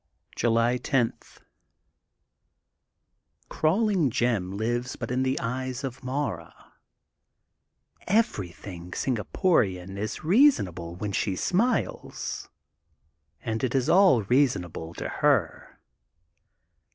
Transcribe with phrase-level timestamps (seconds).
[0.35, 1.13] July 10:—
[3.49, 6.55] Crawling Jim lives but in the eyes of Mara.
[8.07, 12.49] Everything Singaporian is reasonable while she smiles,
[13.43, 15.79] and it is all rea sonable to her.